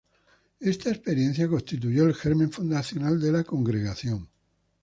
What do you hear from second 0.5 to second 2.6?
Esta experiencia constituyó el germen